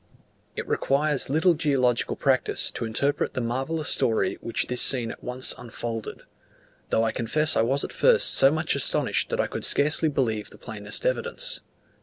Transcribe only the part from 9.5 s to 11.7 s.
scarcely believe the plainest evidence.